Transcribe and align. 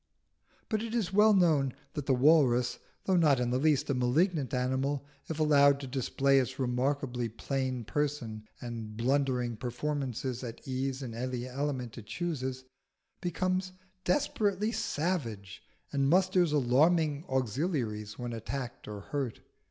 But 0.67 0.81
it 0.81 0.95
is 0.95 1.13
well 1.13 1.35
known 1.35 1.75
that 1.93 2.07
the 2.07 2.15
walrus, 2.15 2.79
though 3.05 3.15
not 3.17 3.39
in 3.39 3.51
the 3.51 3.59
least 3.59 3.87
a 3.87 3.93
malignant 3.93 4.51
animal, 4.51 5.05
if 5.29 5.39
allowed 5.39 5.79
to 5.79 5.85
display 5.85 6.39
its 6.39 6.57
remarkably 6.57 7.29
plain 7.29 7.83
person 7.83 8.47
and 8.59 8.97
blundering 8.97 9.57
performances 9.57 10.43
at 10.43 10.67
ease 10.67 11.03
in 11.03 11.13
any 11.13 11.45
element 11.45 11.99
it 11.99 12.07
chooses, 12.07 12.63
becomes 13.21 13.73
desperately 14.03 14.71
savage 14.71 15.61
and 15.93 16.09
musters 16.09 16.51
alarming 16.51 17.23
auxiliaries 17.29 18.17
when 18.17 18.33
attacked 18.33 18.87
or 18.87 19.01
hurt. 19.01 19.41